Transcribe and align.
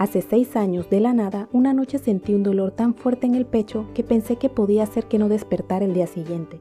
Hace 0.00 0.22
seis 0.22 0.56
años, 0.56 0.88
de 0.88 0.98
la 0.98 1.12
nada, 1.12 1.50
una 1.52 1.74
noche 1.74 1.98
sentí 1.98 2.32
un 2.32 2.42
dolor 2.42 2.70
tan 2.70 2.94
fuerte 2.94 3.26
en 3.26 3.34
el 3.34 3.44
pecho 3.44 3.84
que 3.92 4.02
pensé 4.02 4.36
que 4.36 4.48
podía 4.48 4.86
ser 4.86 5.04
que 5.04 5.18
no 5.18 5.28
despertara 5.28 5.84
el 5.84 5.92
día 5.92 6.06
siguiente. 6.06 6.58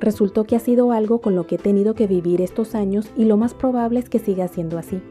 Resultó 0.00 0.44
que 0.44 0.56
ha 0.56 0.58
sido 0.58 0.92
algo 0.92 1.20
con 1.20 1.36
lo 1.36 1.46
que 1.46 1.56
he 1.56 1.58
tenido 1.58 1.92
que 1.92 2.06
vivir 2.06 2.40
estos 2.40 2.74
años 2.74 3.10
y 3.14 3.26
lo 3.26 3.36
más 3.36 3.52
probable 3.52 4.00
es 4.00 4.08
que 4.08 4.18
siga 4.18 4.48
siendo 4.48 4.78
así. 4.78 5.02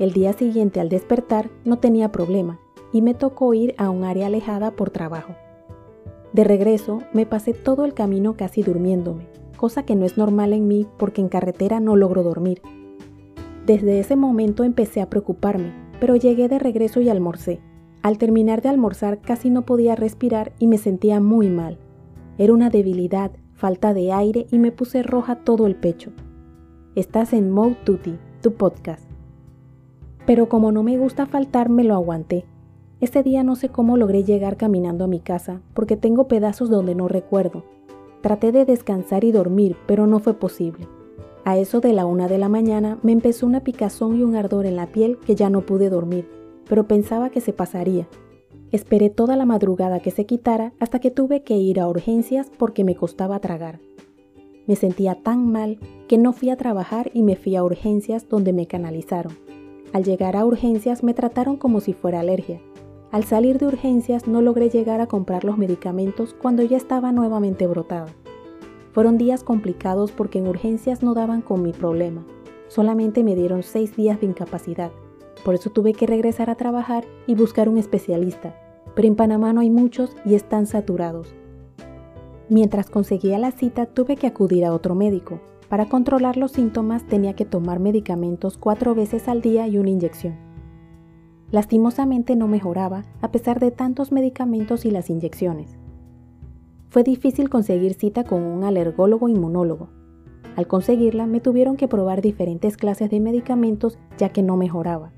El 0.00 0.12
día 0.12 0.32
siguiente 0.32 0.80
al 0.80 0.88
despertar 0.88 1.48
no 1.64 1.78
tenía 1.78 2.10
problema 2.10 2.58
y 2.92 3.02
me 3.02 3.14
tocó 3.14 3.54
ir 3.54 3.76
a 3.78 3.88
un 3.90 4.02
área 4.02 4.26
alejada 4.26 4.72
por 4.72 4.90
trabajo. 4.90 5.36
De 6.32 6.42
regreso 6.42 7.02
me 7.12 7.24
pasé 7.24 7.54
todo 7.54 7.84
el 7.84 7.94
camino 7.94 8.36
casi 8.36 8.64
durmiéndome, 8.64 9.28
cosa 9.56 9.84
que 9.84 9.94
no 9.94 10.04
es 10.04 10.18
normal 10.18 10.54
en 10.54 10.66
mí 10.66 10.88
porque 10.96 11.20
en 11.20 11.28
carretera 11.28 11.78
no 11.78 11.94
logro 11.94 12.24
dormir. 12.24 12.62
Desde 13.64 14.00
ese 14.00 14.16
momento 14.16 14.64
empecé 14.64 15.00
a 15.00 15.08
preocuparme 15.08 15.85
pero 16.00 16.16
llegué 16.16 16.48
de 16.48 16.58
regreso 16.58 17.00
y 17.00 17.08
almorcé. 17.08 17.60
Al 18.02 18.18
terminar 18.18 18.62
de 18.62 18.68
almorzar 18.68 19.20
casi 19.20 19.50
no 19.50 19.62
podía 19.62 19.96
respirar 19.96 20.52
y 20.58 20.66
me 20.66 20.78
sentía 20.78 21.20
muy 21.20 21.50
mal. 21.50 21.78
Era 22.38 22.52
una 22.52 22.70
debilidad, 22.70 23.32
falta 23.54 23.94
de 23.94 24.12
aire 24.12 24.46
y 24.50 24.58
me 24.58 24.72
puse 24.72 25.02
roja 25.02 25.36
todo 25.36 25.66
el 25.66 25.74
pecho. 25.74 26.12
Estás 26.94 27.32
en 27.32 27.50
Mode 27.50 27.76
Tutti, 27.84 28.18
tu 28.42 28.52
podcast. 28.54 29.08
Pero 30.26 30.48
como 30.48 30.72
no 30.72 30.82
me 30.82 30.98
gusta 30.98 31.26
faltar, 31.26 31.68
me 31.68 31.84
lo 31.84 31.94
aguanté. 31.94 32.44
Ese 33.00 33.22
día 33.22 33.42
no 33.42 33.56
sé 33.56 33.68
cómo 33.68 33.96
logré 33.96 34.24
llegar 34.24 34.56
caminando 34.56 35.04
a 35.04 35.08
mi 35.08 35.20
casa, 35.20 35.60
porque 35.74 35.96
tengo 35.96 36.28
pedazos 36.28 36.70
donde 36.70 36.94
no 36.94 37.08
recuerdo. 37.08 37.64
Traté 38.22 38.52
de 38.52 38.64
descansar 38.64 39.24
y 39.24 39.32
dormir, 39.32 39.76
pero 39.86 40.06
no 40.06 40.18
fue 40.18 40.34
posible. 40.34 40.88
A 41.46 41.56
eso 41.58 41.78
de 41.78 41.92
la 41.92 42.06
una 42.06 42.26
de 42.26 42.38
la 42.38 42.48
mañana 42.48 42.98
me 43.04 43.12
empezó 43.12 43.46
una 43.46 43.60
picazón 43.60 44.18
y 44.18 44.24
un 44.24 44.34
ardor 44.34 44.66
en 44.66 44.74
la 44.74 44.88
piel 44.88 45.16
que 45.24 45.36
ya 45.36 45.48
no 45.48 45.60
pude 45.60 45.90
dormir, 45.90 46.28
pero 46.68 46.88
pensaba 46.88 47.30
que 47.30 47.40
se 47.40 47.52
pasaría. 47.52 48.08
Esperé 48.72 49.10
toda 49.10 49.36
la 49.36 49.46
madrugada 49.46 50.00
que 50.00 50.10
se 50.10 50.26
quitara 50.26 50.72
hasta 50.80 50.98
que 50.98 51.12
tuve 51.12 51.44
que 51.44 51.56
ir 51.56 51.78
a 51.78 51.86
urgencias 51.86 52.50
porque 52.58 52.82
me 52.82 52.96
costaba 52.96 53.38
tragar. 53.38 53.78
Me 54.66 54.74
sentía 54.74 55.22
tan 55.22 55.52
mal 55.52 55.78
que 56.08 56.18
no 56.18 56.32
fui 56.32 56.50
a 56.50 56.56
trabajar 56.56 57.12
y 57.14 57.22
me 57.22 57.36
fui 57.36 57.54
a 57.54 57.62
urgencias 57.62 58.28
donde 58.28 58.52
me 58.52 58.66
canalizaron. 58.66 59.32
Al 59.92 60.02
llegar 60.02 60.34
a 60.34 60.44
urgencias 60.44 61.04
me 61.04 61.14
trataron 61.14 61.58
como 61.58 61.78
si 61.78 61.92
fuera 61.92 62.18
alergia. 62.18 62.60
Al 63.12 63.22
salir 63.22 63.58
de 63.58 63.68
urgencias 63.68 64.26
no 64.26 64.42
logré 64.42 64.68
llegar 64.68 65.00
a 65.00 65.06
comprar 65.06 65.44
los 65.44 65.58
medicamentos 65.58 66.34
cuando 66.34 66.64
ya 66.64 66.76
estaba 66.76 67.12
nuevamente 67.12 67.68
brotada. 67.68 68.06
Fueron 68.96 69.18
días 69.18 69.44
complicados 69.44 70.10
porque 70.10 70.38
en 70.38 70.48
urgencias 70.48 71.02
no 71.02 71.12
daban 71.12 71.42
con 71.42 71.60
mi 71.60 71.74
problema. 71.74 72.24
Solamente 72.68 73.22
me 73.24 73.34
dieron 73.34 73.62
seis 73.62 73.94
días 73.94 74.18
de 74.20 74.26
incapacidad. 74.26 74.90
Por 75.44 75.54
eso 75.54 75.68
tuve 75.68 75.92
que 75.92 76.06
regresar 76.06 76.48
a 76.48 76.54
trabajar 76.54 77.04
y 77.26 77.34
buscar 77.34 77.68
un 77.68 77.76
especialista. 77.76 78.58
Pero 78.94 79.06
en 79.06 79.14
Panamá 79.14 79.52
no 79.52 79.60
hay 79.60 79.68
muchos 79.68 80.16
y 80.24 80.34
están 80.34 80.66
saturados. 80.66 81.34
Mientras 82.48 82.88
conseguía 82.88 83.38
la 83.38 83.50
cita 83.50 83.84
tuve 83.84 84.16
que 84.16 84.28
acudir 84.28 84.64
a 84.64 84.72
otro 84.72 84.94
médico. 84.94 85.40
Para 85.68 85.90
controlar 85.90 86.38
los 86.38 86.52
síntomas 86.52 87.06
tenía 87.06 87.34
que 87.34 87.44
tomar 87.44 87.80
medicamentos 87.80 88.56
cuatro 88.56 88.94
veces 88.94 89.28
al 89.28 89.42
día 89.42 89.68
y 89.68 89.76
una 89.76 89.90
inyección. 89.90 90.36
Lastimosamente 91.50 92.34
no 92.34 92.48
mejoraba 92.48 93.04
a 93.20 93.30
pesar 93.30 93.60
de 93.60 93.72
tantos 93.72 94.10
medicamentos 94.10 94.86
y 94.86 94.90
las 94.90 95.10
inyecciones. 95.10 95.76
Fue 96.96 97.04
difícil 97.04 97.50
conseguir 97.50 97.92
cita 97.92 98.24
con 98.24 98.42
un 98.42 98.64
alergólogo 98.64 99.28
inmunólogo. 99.28 99.90
Al 100.56 100.66
conseguirla 100.66 101.26
me 101.26 101.40
tuvieron 101.40 101.76
que 101.76 101.88
probar 101.88 102.22
diferentes 102.22 102.78
clases 102.78 103.10
de 103.10 103.20
medicamentos 103.20 103.98
ya 104.16 104.30
que 104.30 104.42
no 104.42 104.56
mejoraba, 104.56 105.12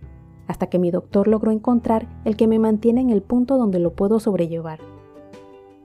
hasta 0.48 0.66
que 0.66 0.80
mi 0.80 0.90
doctor 0.90 1.28
logró 1.28 1.52
encontrar 1.52 2.08
el 2.24 2.36
que 2.36 2.48
me 2.48 2.58
mantiene 2.58 3.00
en 3.00 3.10
el 3.10 3.22
punto 3.22 3.56
donde 3.56 3.78
lo 3.78 3.92
puedo 3.92 4.18
sobrellevar. 4.18 4.80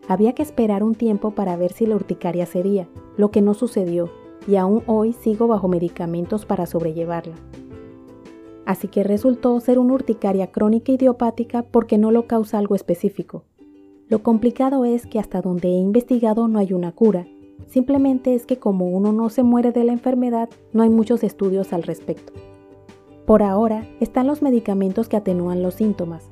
Había 0.08 0.34
que 0.34 0.42
esperar 0.42 0.84
un 0.84 0.96
tiempo 0.96 1.36
para 1.36 1.56
ver 1.58 1.74
si 1.74 1.86
la 1.86 1.96
urticaria 1.96 2.48
cedía, 2.48 2.90
lo 3.16 3.30
que 3.30 3.44
no 3.44 3.54
sucedió, 3.54 4.10
y 4.48 4.56
aún 4.56 4.82
hoy 4.88 5.14
sigo 5.14 5.46
bajo 5.46 5.68
medicamentos 5.68 6.48
para 6.48 6.66
sobrellevarla. 6.66 7.36
Así 8.66 8.88
que 8.88 9.04
resultó 9.04 9.60
ser 9.60 9.78
una 9.78 9.94
urticaria 9.94 10.48
crónica 10.48 10.92
idiopática 10.92 11.62
porque 11.62 12.00
no 12.00 12.10
lo 12.10 12.26
causa 12.26 12.58
algo 12.58 12.74
específico, 12.74 13.44
lo 14.10 14.22
complicado 14.22 14.86
es 14.86 15.06
que 15.06 15.20
hasta 15.20 15.42
donde 15.42 15.70
he 15.70 15.78
investigado 15.78 16.48
no 16.48 16.60
hay 16.60 16.74
una 16.74 16.92
cura. 16.92 17.26
Simplemente 17.68 18.36
es 18.36 18.46
que 18.46 18.58
como 18.58 18.90
uno 18.90 19.14
no 19.14 19.30
se 19.30 19.44
muere 19.44 19.72
de 19.72 19.84
la 19.84 19.94
enfermedad, 19.94 20.50
no 20.74 20.84
hay 20.84 20.90
muchos 20.90 21.24
estudios 21.24 21.72
al 21.72 21.84
respecto. 21.84 22.34
Por 23.26 23.42
ahora 23.42 23.88
están 24.02 24.28
los 24.28 24.42
medicamentos 24.42 25.08
que 25.08 25.16
atenúan 25.16 25.64
los 25.64 25.76
síntomas, 25.76 26.30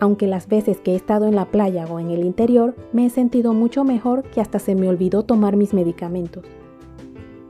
aunque 0.00 0.26
las 0.26 0.48
veces 0.48 0.80
que 0.80 0.92
he 0.92 0.96
estado 0.96 1.26
en 1.26 1.36
la 1.36 1.46
playa 1.46 1.86
o 1.86 2.00
en 2.00 2.10
el 2.10 2.24
interior 2.24 2.74
me 2.92 3.06
he 3.06 3.10
sentido 3.10 3.54
mucho 3.54 3.84
mejor 3.84 4.24
que 4.24 4.40
hasta 4.40 4.58
se 4.58 4.74
me 4.74 4.88
olvidó 4.88 5.22
tomar 5.22 5.56
mis 5.56 5.72
medicamentos. 5.72 6.44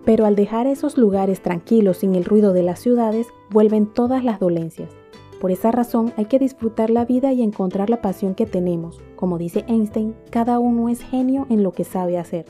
Pero 0.04 0.26
al 0.26 0.36
dejar 0.36 0.66
esos 0.66 0.98
lugares 0.98 1.40
tranquilos 1.40 1.98
sin 1.98 2.14
el 2.14 2.26
ruido 2.26 2.52
de 2.52 2.62
las 2.62 2.80
ciudades, 2.80 3.26
vuelven 3.50 3.86
todas 3.86 4.22
las 4.22 4.38
dolencias. 4.38 4.90
Por 5.40 5.50
esa 5.50 5.70
razón 5.70 6.12
hay 6.16 6.26
que 6.26 6.38
disfrutar 6.38 6.90
la 6.90 7.04
vida 7.04 7.32
y 7.32 7.42
encontrar 7.42 7.90
la 7.90 8.00
pasión 8.00 8.34
que 8.34 8.46
tenemos. 8.46 9.00
Como 9.16 9.38
dice 9.38 9.64
Einstein, 9.68 10.14
cada 10.30 10.58
uno 10.58 10.88
es 10.88 11.02
genio 11.02 11.46
en 11.50 11.62
lo 11.62 11.72
que 11.72 11.84
sabe 11.84 12.18
hacer. 12.18 12.46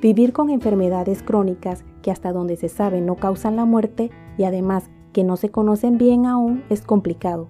Vivir 0.00 0.32
con 0.32 0.50
enfermedades 0.50 1.22
crónicas 1.22 1.84
que 2.02 2.10
hasta 2.10 2.32
donde 2.32 2.56
se 2.56 2.68
sabe 2.68 3.00
no 3.00 3.16
causan 3.16 3.56
la 3.56 3.64
muerte 3.64 4.10
y 4.38 4.44
además 4.44 4.90
que 5.12 5.24
no 5.24 5.36
se 5.36 5.50
conocen 5.50 5.98
bien 5.98 6.26
aún 6.26 6.62
es 6.68 6.82
complicado. 6.82 7.48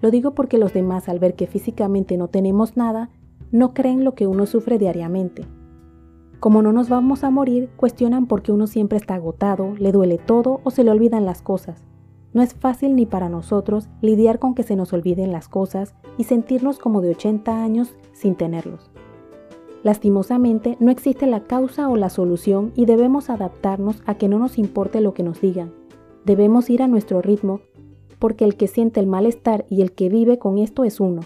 Lo 0.00 0.10
digo 0.10 0.32
porque 0.32 0.58
los 0.58 0.72
demás 0.72 1.08
al 1.08 1.18
ver 1.18 1.34
que 1.34 1.46
físicamente 1.46 2.16
no 2.16 2.28
tenemos 2.28 2.76
nada, 2.76 3.10
no 3.50 3.72
creen 3.72 4.04
lo 4.04 4.14
que 4.14 4.26
uno 4.26 4.46
sufre 4.46 4.78
diariamente. 4.78 5.46
Como 6.38 6.60
no 6.60 6.72
nos 6.72 6.90
vamos 6.90 7.24
a 7.24 7.30
morir, 7.30 7.70
cuestionan 7.76 8.26
por 8.26 8.42
qué 8.42 8.52
uno 8.52 8.66
siempre 8.66 8.98
está 8.98 9.14
agotado, 9.14 9.74
le 9.78 9.90
duele 9.90 10.18
todo 10.18 10.60
o 10.64 10.70
se 10.70 10.84
le 10.84 10.90
olvidan 10.90 11.24
las 11.24 11.40
cosas. 11.40 11.82
No 12.36 12.42
es 12.42 12.52
fácil 12.52 12.96
ni 12.96 13.06
para 13.06 13.30
nosotros 13.30 13.88
lidiar 14.02 14.38
con 14.38 14.54
que 14.54 14.62
se 14.62 14.76
nos 14.76 14.92
olviden 14.92 15.32
las 15.32 15.48
cosas 15.48 15.94
y 16.18 16.24
sentirnos 16.24 16.78
como 16.78 17.00
de 17.00 17.12
80 17.12 17.64
años 17.64 17.94
sin 18.12 18.34
tenerlos. 18.34 18.90
Lastimosamente, 19.82 20.76
no 20.78 20.90
existe 20.90 21.26
la 21.26 21.44
causa 21.44 21.88
o 21.88 21.96
la 21.96 22.10
solución 22.10 22.72
y 22.76 22.84
debemos 22.84 23.30
adaptarnos 23.30 24.02
a 24.04 24.16
que 24.16 24.28
no 24.28 24.38
nos 24.38 24.58
importe 24.58 25.00
lo 25.00 25.14
que 25.14 25.22
nos 25.22 25.40
digan. 25.40 25.72
Debemos 26.26 26.68
ir 26.68 26.82
a 26.82 26.88
nuestro 26.88 27.22
ritmo 27.22 27.60
porque 28.18 28.44
el 28.44 28.56
que 28.56 28.68
siente 28.68 29.00
el 29.00 29.06
malestar 29.06 29.64
y 29.70 29.80
el 29.80 29.92
que 29.92 30.10
vive 30.10 30.38
con 30.38 30.58
esto 30.58 30.84
es 30.84 31.00
uno. 31.00 31.22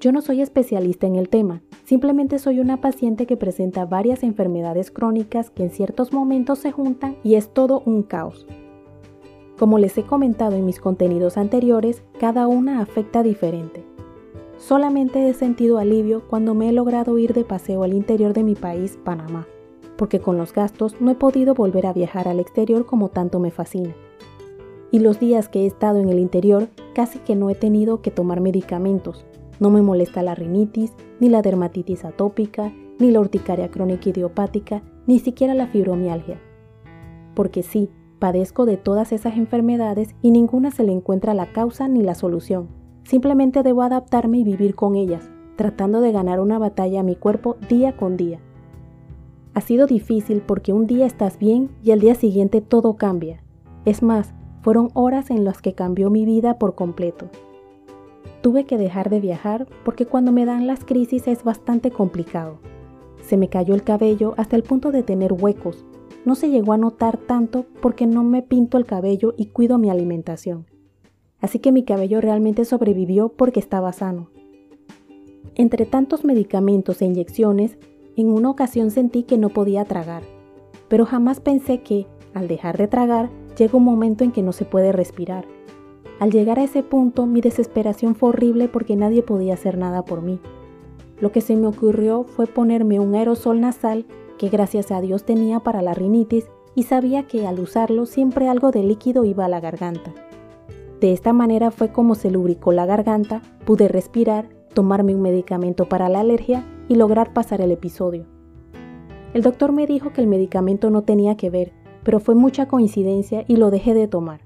Yo 0.00 0.10
no 0.10 0.22
soy 0.22 0.40
especialista 0.40 1.06
en 1.06 1.14
el 1.14 1.28
tema, 1.28 1.62
simplemente 1.84 2.40
soy 2.40 2.58
una 2.58 2.80
paciente 2.80 3.26
que 3.26 3.36
presenta 3.36 3.86
varias 3.86 4.24
enfermedades 4.24 4.90
crónicas 4.90 5.50
que 5.50 5.62
en 5.62 5.70
ciertos 5.70 6.12
momentos 6.12 6.58
se 6.58 6.72
juntan 6.72 7.14
y 7.22 7.36
es 7.36 7.54
todo 7.54 7.80
un 7.86 8.02
caos. 8.02 8.44
Como 9.58 9.78
les 9.78 9.96
he 9.96 10.02
comentado 10.02 10.56
en 10.56 10.64
mis 10.64 10.80
contenidos 10.80 11.36
anteriores, 11.36 12.02
cada 12.18 12.48
una 12.48 12.80
afecta 12.80 13.22
diferente. 13.22 13.84
Solamente 14.58 15.28
he 15.28 15.34
sentido 15.34 15.78
alivio 15.78 16.22
cuando 16.26 16.54
me 16.54 16.68
he 16.68 16.72
logrado 16.72 17.18
ir 17.18 17.34
de 17.34 17.44
paseo 17.44 17.82
al 17.82 17.92
interior 17.92 18.32
de 18.32 18.42
mi 18.42 18.54
país, 18.54 18.98
Panamá, 19.04 19.46
porque 19.96 20.20
con 20.20 20.38
los 20.38 20.52
gastos 20.52 21.00
no 21.00 21.10
he 21.10 21.14
podido 21.14 21.54
volver 21.54 21.86
a 21.86 21.92
viajar 21.92 22.26
al 22.26 22.40
exterior 22.40 22.84
como 22.84 23.10
tanto 23.10 23.38
me 23.38 23.50
fascina. 23.50 23.94
Y 24.90 25.00
los 25.00 25.20
días 25.20 25.48
que 25.48 25.60
he 25.60 25.66
estado 25.66 25.98
en 25.98 26.08
el 26.08 26.18
interior 26.18 26.68
casi 26.94 27.18
que 27.18 27.36
no 27.36 27.50
he 27.50 27.54
tenido 27.54 28.00
que 28.00 28.10
tomar 28.10 28.40
medicamentos. 28.40 29.24
No 29.60 29.70
me 29.70 29.82
molesta 29.82 30.22
la 30.22 30.34
rinitis, 30.34 30.92
ni 31.20 31.28
la 31.28 31.42
dermatitis 31.42 32.04
atópica, 32.04 32.72
ni 32.98 33.10
la 33.10 33.20
urticaria 33.20 33.70
crónica 33.70 34.08
idiopática, 34.08 34.82
ni 35.06 35.18
siquiera 35.18 35.54
la 35.54 35.66
fibromialgia. 35.66 36.40
Porque 37.34 37.62
sí, 37.62 37.90
Padezco 38.24 38.64
de 38.64 38.78
todas 38.78 39.12
esas 39.12 39.36
enfermedades 39.36 40.14
y 40.22 40.30
ninguna 40.30 40.70
se 40.70 40.82
le 40.82 40.92
encuentra 40.92 41.34
la 41.34 41.52
causa 41.52 41.88
ni 41.88 42.00
la 42.00 42.14
solución. 42.14 42.68
Simplemente 43.02 43.62
debo 43.62 43.82
adaptarme 43.82 44.38
y 44.38 44.44
vivir 44.44 44.74
con 44.74 44.96
ellas, 44.96 45.30
tratando 45.56 46.00
de 46.00 46.10
ganar 46.10 46.40
una 46.40 46.58
batalla 46.58 47.00
a 47.00 47.02
mi 47.02 47.16
cuerpo 47.16 47.58
día 47.68 47.98
con 47.98 48.16
día. 48.16 48.40
Ha 49.52 49.60
sido 49.60 49.86
difícil 49.86 50.40
porque 50.40 50.72
un 50.72 50.86
día 50.86 51.04
estás 51.04 51.38
bien 51.38 51.68
y 51.82 51.90
al 51.90 52.00
día 52.00 52.14
siguiente 52.14 52.62
todo 52.62 52.96
cambia. 52.96 53.42
Es 53.84 54.02
más, 54.02 54.32
fueron 54.62 54.88
horas 54.94 55.28
en 55.28 55.44
las 55.44 55.60
que 55.60 55.74
cambió 55.74 56.08
mi 56.08 56.24
vida 56.24 56.58
por 56.58 56.74
completo. 56.74 57.28
Tuve 58.40 58.64
que 58.64 58.78
dejar 58.78 59.10
de 59.10 59.20
viajar 59.20 59.66
porque 59.84 60.06
cuando 60.06 60.32
me 60.32 60.46
dan 60.46 60.66
las 60.66 60.82
crisis 60.82 61.28
es 61.28 61.44
bastante 61.44 61.90
complicado. 61.90 62.56
Se 63.20 63.36
me 63.36 63.50
cayó 63.50 63.74
el 63.74 63.84
cabello 63.84 64.32
hasta 64.38 64.56
el 64.56 64.62
punto 64.62 64.92
de 64.92 65.02
tener 65.02 65.34
huecos 65.34 65.84
no 66.24 66.34
se 66.34 66.50
llegó 66.50 66.72
a 66.72 66.78
notar 66.78 67.18
tanto 67.18 67.66
porque 67.80 68.06
no 68.06 68.24
me 68.24 68.42
pinto 68.42 68.78
el 68.78 68.86
cabello 68.86 69.34
y 69.36 69.46
cuido 69.46 69.78
mi 69.78 69.90
alimentación. 69.90 70.66
Así 71.40 71.58
que 71.58 71.72
mi 71.72 71.84
cabello 71.84 72.20
realmente 72.20 72.64
sobrevivió 72.64 73.28
porque 73.28 73.60
estaba 73.60 73.92
sano. 73.92 74.30
Entre 75.54 75.86
tantos 75.86 76.24
medicamentos 76.24 77.02
e 77.02 77.04
inyecciones, 77.04 77.78
en 78.16 78.28
una 78.28 78.50
ocasión 78.50 78.90
sentí 78.90 79.24
que 79.24 79.38
no 79.38 79.50
podía 79.50 79.84
tragar, 79.84 80.22
pero 80.88 81.04
jamás 81.04 81.40
pensé 81.40 81.82
que, 81.82 82.06
al 82.32 82.48
dejar 82.48 82.78
de 82.78 82.88
tragar, 82.88 83.30
llega 83.58 83.76
un 83.76 83.84
momento 83.84 84.24
en 84.24 84.32
que 84.32 84.42
no 84.42 84.52
se 84.52 84.64
puede 84.64 84.92
respirar. 84.92 85.44
Al 86.20 86.30
llegar 86.30 86.58
a 86.58 86.64
ese 86.64 86.82
punto, 86.82 87.26
mi 87.26 87.40
desesperación 87.40 88.14
fue 88.14 88.30
horrible 88.30 88.68
porque 88.68 88.96
nadie 88.96 89.22
podía 89.22 89.54
hacer 89.54 89.78
nada 89.78 90.04
por 90.04 90.22
mí. 90.22 90.40
Lo 91.20 91.32
que 91.32 91.40
se 91.40 91.56
me 91.56 91.66
ocurrió 91.66 92.24
fue 92.24 92.46
ponerme 92.46 93.00
un 93.00 93.14
aerosol 93.14 93.60
nasal 93.60 94.06
que 94.38 94.48
gracias 94.48 94.90
a 94.90 95.00
Dios 95.00 95.24
tenía 95.24 95.60
para 95.60 95.82
la 95.82 95.94
rinitis 95.94 96.48
y 96.74 96.84
sabía 96.84 97.26
que 97.26 97.46
al 97.46 97.60
usarlo 97.60 98.06
siempre 98.06 98.48
algo 98.48 98.70
de 98.70 98.82
líquido 98.82 99.24
iba 99.24 99.44
a 99.44 99.48
la 99.48 99.60
garganta. 99.60 100.12
De 101.00 101.12
esta 101.12 101.32
manera 101.32 101.70
fue 101.70 101.92
como 101.92 102.14
se 102.14 102.30
lubricó 102.30 102.72
la 102.72 102.86
garganta, 102.86 103.42
pude 103.64 103.88
respirar, 103.88 104.48
tomarme 104.72 105.14
un 105.14 105.22
medicamento 105.22 105.88
para 105.88 106.08
la 106.08 106.20
alergia 106.20 106.64
y 106.88 106.96
lograr 106.96 107.32
pasar 107.32 107.60
el 107.60 107.70
episodio. 107.70 108.26
El 109.34 109.42
doctor 109.42 109.72
me 109.72 109.86
dijo 109.86 110.12
que 110.12 110.20
el 110.20 110.26
medicamento 110.26 110.90
no 110.90 111.02
tenía 111.02 111.36
que 111.36 111.50
ver, 111.50 111.72
pero 112.04 112.20
fue 112.20 112.34
mucha 112.34 112.68
coincidencia 112.68 113.44
y 113.48 113.56
lo 113.56 113.70
dejé 113.70 113.94
de 113.94 114.08
tomar. 114.08 114.40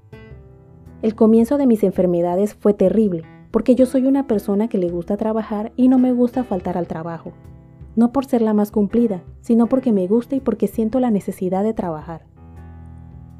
El 1.02 1.14
comienzo 1.14 1.58
de 1.58 1.66
mis 1.66 1.84
enfermedades 1.84 2.54
fue 2.54 2.74
terrible, 2.74 3.22
porque 3.50 3.74
yo 3.74 3.86
soy 3.86 4.06
una 4.06 4.26
persona 4.26 4.68
que 4.68 4.78
le 4.78 4.88
gusta 4.88 5.16
trabajar 5.16 5.72
y 5.76 5.88
no 5.88 5.98
me 5.98 6.12
gusta 6.12 6.44
faltar 6.44 6.76
al 6.76 6.86
trabajo. 6.86 7.32
No 7.96 8.12
por 8.12 8.24
ser 8.24 8.42
la 8.42 8.54
más 8.54 8.70
cumplida, 8.70 9.22
sino 9.40 9.66
porque 9.66 9.92
me 9.92 10.06
gusta 10.06 10.36
y 10.36 10.40
porque 10.40 10.68
siento 10.68 11.00
la 11.00 11.10
necesidad 11.10 11.64
de 11.64 11.74
trabajar. 11.74 12.22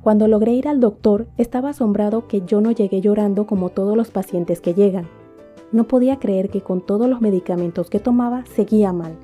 Cuando 0.02 0.28
logré 0.28 0.52
ir 0.52 0.68
al 0.68 0.80
doctor, 0.80 1.28
estaba 1.36 1.70
asombrado 1.70 2.28
que 2.28 2.42
yo 2.42 2.60
no 2.60 2.70
llegué 2.70 3.00
llorando 3.00 3.46
como 3.46 3.68
todos 3.68 3.96
los 3.96 4.10
pacientes 4.10 4.60
que 4.60 4.74
llegan. 4.74 5.06
No 5.70 5.84
podía 5.84 6.18
creer 6.18 6.48
que 6.48 6.62
con 6.62 6.80
todos 6.80 7.08
los 7.08 7.20
medicamentos 7.20 7.90
que 7.90 8.00
tomaba 8.00 8.44
seguía 8.46 8.92
mal. 8.92 9.16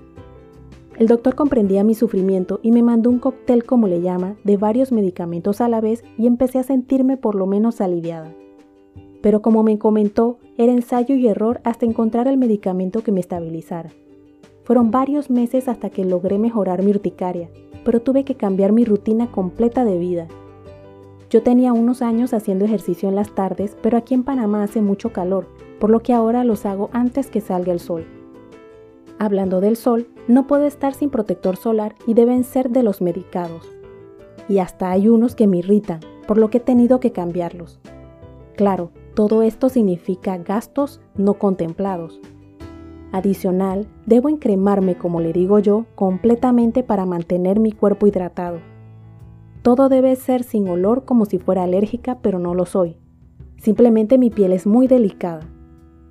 El 0.99 1.09
doctor 1.09 1.35
comprendía 1.35 1.83
mi 1.85 1.95
sufrimiento 1.95 2.61
y 2.63 2.71
me 2.71 2.83
mandó 2.83 3.11
un 3.11 3.19
cóctel, 3.19 3.65
como 3.65 3.89
le 3.89 4.01
llama, 4.01 4.37
de 4.45 4.57
varios 4.57 4.93
medicamentos 4.93 5.61
a 5.61 5.69
la 5.69 5.81
vez 5.81 6.05
y 6.19 6.27
empecé 6.27 6.59
a 6.59 6.65
sentirme 6.65 7.17
por 7.17 7.35
lo 7.35 7.47
menos 7.47 7.81
aliviada. 7.81 8.33
Pero 9.23 9.43
como 9.43 9.63
me 9.63 9.79
comentó, 9.79 10.39
era 10.59 10.73
ensayo 10.73 11.15
y 11.15 11.27
error 11.27 11.61
hasta 11.65 11.87
encontrar 11.87 12.29
el 12.29 12.37
medicamento 12.37 13.03
que 13.03 13.11
me 13.11 13.21
estabilizara. 13.21 13.91
Fueron 14.65 14.91
varios 14.91 15.31
meses 15.31 15.69
hasta 15.69 15.91
que 15.91 16.05
logré 16.05 16.39
mejorar 16.39 16.83
mi 16.83 16.91
urticaria, 16.91 17.51
pero 17.85 18.01
tuve 18.01 18.25
que 18.25 18.35
cambiar 18.35 18.73
mi 18.73 18.85
rutina 18.85 19.31
completa 19.31 19.85
de 19.85 19.99
vida. 19.99 20.27
Yo 21.31 21.43
tenía 21.43 21.73
unos 21.73 22.01
años 22.01 22.33
haciendo 22.33 22.65
ejercicio 22.65 23.09
en 23.09 23.15
las 23.15 23.35
tardes, 23.35 23.77
pero 23.83 23.99
aquí 23.99 24.15
en 24.15 24.25
Panamá 24.25 24.63
hace 24.63 24.81
mucho 24.81 25.13
calor, 25.13 25.49
por 25.79 25.91
lo 25.91 26.01
que 26.01 26.13
ahora 26.13 26.45
los 26.45 26.65
hago 26.65 26.91
antes 26.93 27.29
que 27.29 27.41
salga 27.41 27.73
el 27.73 27.81
sol. 27.81 28.07
Hablando 29.19 29.61
del 29.61 29.77
sol, 29.77 30.09
no 30.29 30.47
puedo 30.47 30.65
estar 30.65 30.95
sin 30.95 31.11
protector 31.11 31.57
solar 31.57 31.95
y 32.07 32.15
deben 32.15 32.45
ser 32.45 32.71
de 32.71 32.83
los 32.83 33.03
medicados. 33.03 33.69
Y 34.49 34.59
hasta 34.59 34.91
hay 34.91 35.09
unos 35.09 35.35
que 35.35 35.47
me 35.47 35.59
irritan, 35.59 36.01
por 36.27 36.39
lo 36.39 36.51
que 36.51 36.59
he 36.59 36.61
tenido 36.61 37.01
que 37.01 37.13
cambiarlos. 37.13 37.81
Claro, 38.57 38.91
todo 39.15 39.43
esto 39.43 39.69
significa 39.69 40.39
gastos 40.39 41.01
no 41.17 41.35
contemplados. 41.35 42.21
Adicional, 43.15 43.87
debo 44.07 44.29
encremarme, 44.29 44.97
como 44.97 45.21
le 45.21 45.33
digo 45.33 45.61
yo, 45.61 45.87
completamente 45.95 46.83
para 46.83 47.07
mantener 47.07 47.61
mi 47.61 47.71
cuerpo 47.71 48.09
hidratado. 48.09 48.59
Todo 49.63 49.89
debe 49.89 50.17
ser 50.17 50.43
sin 50.43 50.69
olor 50.69 51.05
como 51.05 51.25
si 51.25 51.39
fuera 51.39 51.63
alérgica, 51.63 52.19
pero 52.23 52.41
no 52.41 52.55
lo 52.55 52.67
soy. 52.67 52.97
Simplemente 53.57 54.19
mi 54.19 54.31
piel 54.31 54.53
es 54.53 54.67
muy 54.67 54.89
delicada 54.89 55.43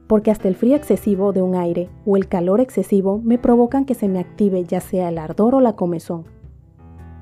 porque 0.08 0.32
hasta 0.32 0.48
el 0.48 0.56
frío 0.56 0.76
excesivo 0.76 1.34
de 1.34 1.42
un 1.42 1.56
aire 1.56 1.90
o 2.06 2.16
el 2.16 2.28
calor 2.28 2.62
excesivo 2.62 3.20
me 3.24 3.38
provocan 3.38 3.84
que 3.84 3.96
se 3.96 4.08
me 4.08 4.20
active 4.20 4.64
ya 4.64 4.80
sea 4.80 5.10
el 5.10 5.18
ardor 5.18 5.56
o 5.56 5.60
la 5.60 5.76
comezón. 5.76 6.24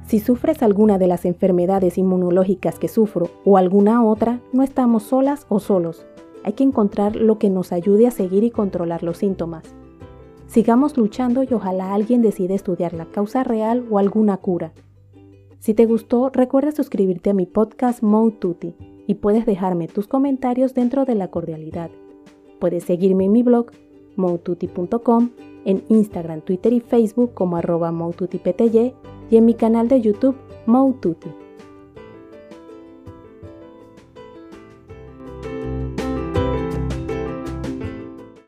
Si 0.05 0.19
sufres 0.19 0.61
alguna 0.61 0.97
de 0.97 1.07
las 1.07 1.25
enfermedades 1.25 1.97
inmunológicas 1.97 2.79
que 2.79 2.87
sufro 2.87 3.29
o 3.45 3.57
alguna 3.57 4.03
otra, 4.03 4.41
no 4.51 4.61
estamos 4.61 5.03
solas 5.03 5.45
o 5.47 5.59
solos. 5.59 6.05
Hay 6.43 6.53
que 6.53 6.63
encontrar 6.63 7.15
lo 7.15 7.37
que 7.37 7.49
nos 7.49 7.71
ayude 7.71 8.07
a 8.07 8.11
seguir 8.11 8.43
y 8.43 8.51
controlar 8.51 9.03
los 9.03 9.17
síntomas. 9.17 9.63
Sigamos 10.47 10.97
luchando 10.97 11.43
y 11.43 11.53
ojalá 11.53 11.93
alguien 11.93 12.21
decida 12.21 12.53
estudiar 12.53 12.93
la 12.93 13.05
causa 13.05 13.43
real 13.43 13.85
o 13.89 13.99
alguna 13.99 14.37
cura. 14.37 14.73
Si 15.59 15.73
te 15.73 15.85
gustó, 15.85 16.29
recuerda 16.29 16.71
suscribirte 16.71 17.29
a 17.29 17.33
mi 17.33 17.45
podcast 17.45 18.01
Mode 18.01 18.37
Tutti 18.39 18.75
y 19.07 19.15
puedes 19.15 19.45
dejarme 19.45 19.87
tus 19.87 20.07
comentarios 20.07 20.73
dentro 20.73 21.05
de 21.05 21.15
la 21.15 21.29
cordialidad. 21.29 21.91
Puedes 22.59 22.83
seguirme 22.83 23.25
en 23.25 23.31
mi 23.31 23.43
blog 23.43 23.67
moututi.com, 24.15 25.29
en 25.65 25.83
Instagram, 25.89 26.41
Twitter 26.41 26.73
y 26.73 26.79
Facebook 26.79 27.33
como 27.33 27.57
arroba 27.57 27.93
y 29.29 29.37
en 29.37 29.45
mi 29.45 29.53
canal 29.53 29.87
de 29.87 30.01
YouTube 30.01 30.35
Moututi. 30.65 31.29